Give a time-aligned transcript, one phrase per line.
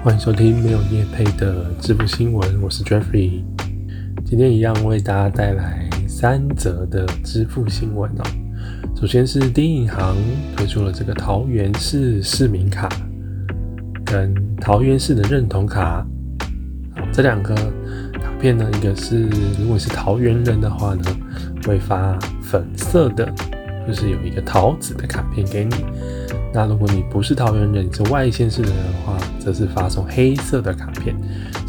[0.00, 3.42] 欢迎收听没有叶配的支付新闻，我是 Jeffrey。
[4.24, 8.47] 今天一样为大家带来三则的支付新闻哦。
[9.00, 10.16] 首先是第一银行
[10.56, 12.88] 推出了这个桃园市市民卡
[14.04, 16.04] 跟桃园市的认同卡，
[17.12, 21.04] 这两个卡片呢，一个是如果是桃园人的话呢，
[21.64, 23.32] 会发粉色的，
[23.86, 25.76] 就是有一个桃子的卡片给你。
[26.52, 31.14] 那如果你不是桃园人，你是外县市的人的话，则是发送黑色的卡片，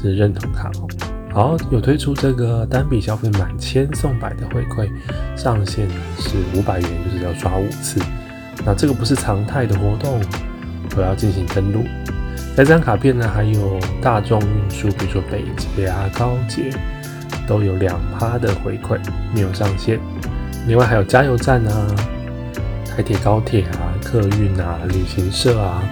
[0.00, 0.88] 是认同卡哦。
[1.32, 4.88] 好，有推出这个单笔消费满千送百的回馈，
[5.36, 8.00] 上限是五百元，就是要刷五次。
[8.64, 10.20] 那这个不是常态的活动，
[10.96, 11.84] 我要进行登录。
[12.56, 16.70] 在这张卡片呢，还有大众运输，比如说北捷啊、高捷，
[17.46, 18.98] 都有两趴的回馈，
[19.34, 20.00] 没有上限。
[20.66, 21.94] 另外还有加油站啊、
[22.86, 23.94] 台铁、高铁啊。
[24.00, 25.82] 客运啊、旅行社啊、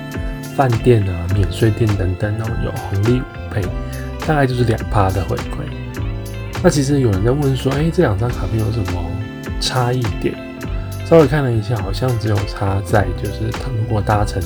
[0.56, 3.60] 饭店啊、免税店等等哦，有红利五倍，
[4.26, 5.64] 大概就是两趴的回馈。
[6.62, 9.00] 那其实有人在问说，哎，这两张卡片有什么
[9.60, 10.34] 差异点？
[11.04, 14.42] 稍微看了一下，好像只有差在就是他如果搭乘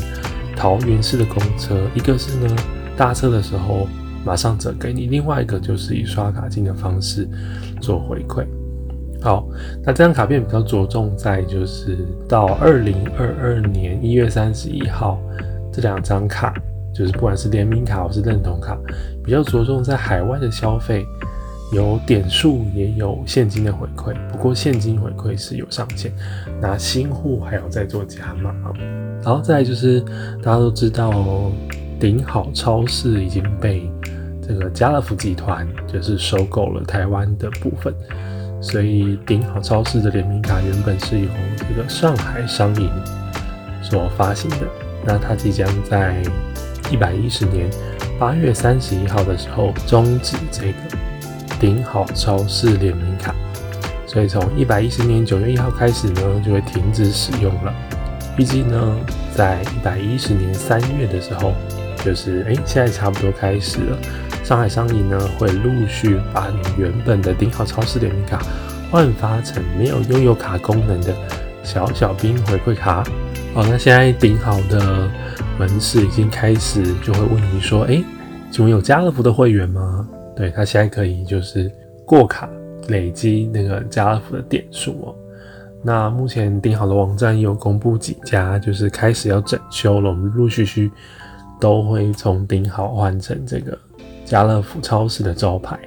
[0.54, 2.54] 桃园市的公车，一个是呢
[2.96, 3.88] 搭车的时候
[4.24, 7.26] 马上折给你，另外一个就是以刷卡金的方式
[7.80, 8.44] 做回馈。
[9.22, 9.48] 好，
[9.82, 15.18] 那这张卡片比较着重在就是到二零二二年一月三十一号
[15.72, 16.52] 这两张卡，
[16.94, 18.78] 就是不管是联名卡或是认同卡，
[19.24, 21.06] 比较着重在海外的消费，
[21.72, 26.12] 有点数也有现金的回馈，不过现金回馈是有上限，
[26.60, 28.54] 那新户还要再做加码。
[29.22, 30.00] 然后再就是
[30.42, 31.12] 大家都知道，
[31.98, 33.90] 顶好超市已经被
[34.40, 37.94] 这个家乐福集团就是收购了台湾的部分。
[38.62, 42.90] 所以顶好超市的联名卡原本是由这个上海商银
[43.82, 44.66] 所发行的，
[45.02, 46.22] 那它即将在
[46.90, 47.70] 一百一十年
[48.18, 50.74] 八月三十一号的时候终止这个
[51.60, 53.34] 顶好超市联名卡，
[54.06, 57.72] 所以从一百一十年九月一号开始呢就会停止使用了。
[58.36, 58.96] 预计呢
[59.34, 61.52] 在一百一十年三月的时候，
[62.04, 63.98] 就是哎现在差不多开始了。
[64.42, 68.42] 上海商银呢会陆续把你原本的顶好超市联名卡
[68.90, 71.14] 换发成没有拥有卡功能的
[71.62, 73.04] 小小兵回馈卡。
[73.54, 75.08] 好，那现在顶好的
[75.60, 78.02] 门市已经开始就会问你说，哎，
[78.50, 80.08] 请问有家乐福的会员吗？
[80.34, 81.70] 对他现在可以就是
[82.06, 82.48] 过卡
[82.88, 85.14] 累积那个家乐福的点数哦。
[85.82, 90.90] 那目前顶好的网站有公布几家就是开始要整修了，我们陆陆续续
[91.60, 93.78] 都会从顶好换成这个。
[94.24, 95.78] 家乐福超市的招牌，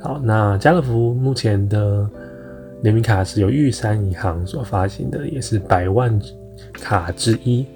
[0.00, 2.08] 好，那家乐福目前的
[2.80, 6.18] 联名卡是由玉山银行所发行的，也是百万
[6.72, 7.66] 卡之一，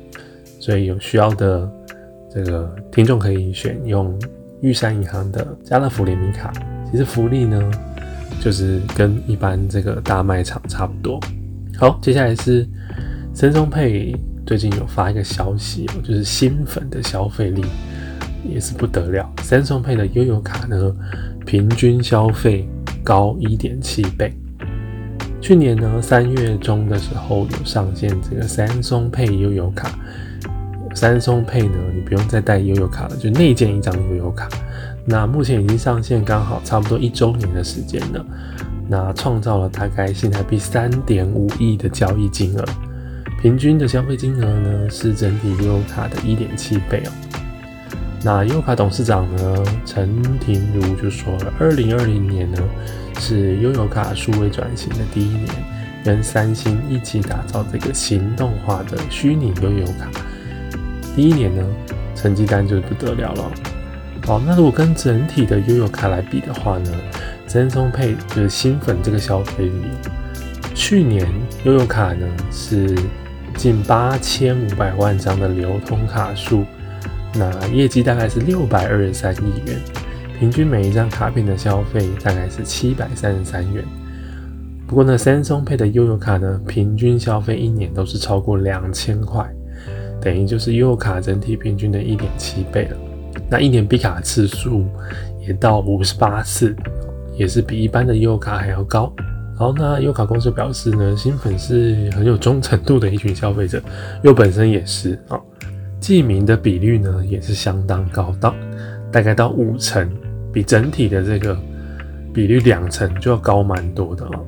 [0.58, 1.70] 所以有需要的
[2.30, 4.18] 这个听众可以选用
[4.60, 6.52] 玉山银行的家乐福联名卡。
[6.90, 7.70] 其实福利呢，
[8.40, 11.20] 就是跟一般这个大卖场差不多。
[11.76, 12.66] 好，接下来是
[13.34, 14.14] 森松配
[14.46, 17.64] 最近有发一个消息，就是新粉的消费力。
[18.48, 20.96] 也是不得了，三松配的悠游卡呢，
[21.44, 22.66] 平均消费
[23.02, 24.32] 高一点七倍。
[25.40, 29.90] 去年呢三月中的时候有上线这个三松配悠游卡，
[30.94, 34.48] 三松配呢你不用再带悠游卡了，就内建一张悠游卡。
[35.04, 38.24] 那目前已经上线，刚好差不多一周年的时间了，
[38.88, 42.64] 那创造了大概新台币三点五亿的交易金额，
[43.40, 47.10] 平均的消费金额呢是整体悠游卡的一点七倍哦。
[48.22, 52.58] 那优卡董事长呢，陈庭如就说了，二零二零年呢
[53.18, 55.48] 是悠游卡数位转型的第一年，
[56.04, 60.10] 跟三星一起打造这个行动化的虚拟悠游卡。
[61.18, 61.66] 第一年呢，
[62.14, 63.50] 成绩单就不得了了。
[64.24, 66.92] 好，那如果跟整体的悠游卡来比的话呢，
[67.44, 69.82] 真松配就是新粉这个消费力，
[70.76, 71.26] 去年
[71.64, 72.96] 悠游卡呢是
[73.56, 76.64] 近八千五百万张的流通卡数。
[77.34, 79.76] 那业绩大概是六百二十三亿元，
[80.38, 83.84] 平均每一张卡片的消费大概是七百三十三元。
[84.86, 89.44] 不过呢，三松配的悠游卡呢，平均消费一年都是超过两千块，
[90.20, 92.96] 等于就是优卡整体平均的一点七倍了。
[93.50, 94.86] 那一年闭卡次数
[95.46, 96.74] 也到五十八次，
[97.36, 99.12] 也是比一般的优卡还要高。
[99.56, 103.82] 好，那优卡公司表示呢，新粉是很有忠诚度的一群消费者，
[104.22, 105.40] 又本身也是啊，
[105.98, 108.54] 记名的比率呢也是相当高，到
[109.10, 110.08] 大概到五成，
[110.52, 111.58] 比整体的这个
[112.32, 114.40] 比率两成就要高蛮多的了。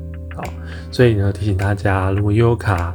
[0.91, 2.95] 所以呢提醒大家，如果优卡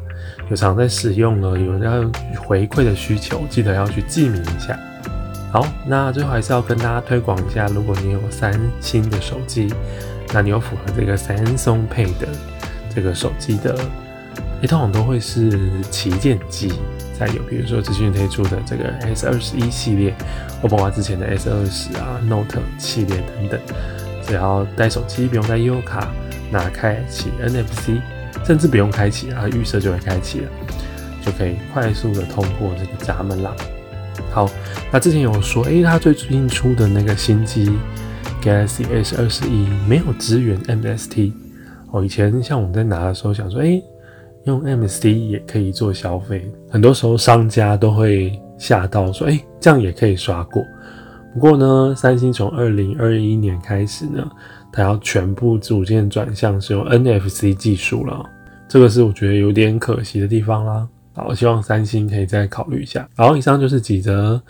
[0.50, 4.78] 有常在使用了，有要回馈的需求，记得要去记名一下。
[5.52, 9.74] 好，那最后还是要跟大家推广一下，如果你有三星的手机。
[10.34, 12.28] 那你有符合这个 Samsung Pay 的
[12.94, 13.78] 这个手机的，
[14.60, 16.74] 一通常都会是旗舰机
[17.18, 20.14] 才有，比如说资讯推出的这个 S 二十一系列，
[20.62, 23.60] 或包括之前的 S 二十啊、Note 系列等等，
[24.28, 26.12] 只要带手机不用带 U 卡，
[26.52, 28.02] 拿开启 NFC，
[28.44, 30.50] 甚至不用开启它，预设就会开启了，
[31.24, 33.56] 就可以快速的通过这个闸门啦。
[34.32, 34.50] 好，
[34.92, 37.72] 那之前有说，诶，它最近出的那个新机。
[38.42, 41.32] Galaxy S 二十一没有支援 MST
[41.90, 43.82] 哦，以前像我们在拿的时候想说，哎，
[44.44, 50.64] 用 MST 也可以做消费，很多时候商家都会吓到说，哎，这样也可以刷过。
[51.34, 54.24] 不过呢，三星从二零二一年开始呢，
[54.76, 58.24] 它要全部逐渐转向使用 NFC 技术了，
[58.68, 60.86] 这个是我觉得有点可惜的地方啦。
[61.14, 63.08] 好，希望三星可以再考虑一下。
[63.16, 64.42] 好，以上就是几则。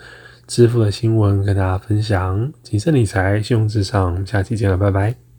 [0.48, 5.25] 支付的新闻跟大家分享，谨慎理财，信用至上，下期见了，拜拜。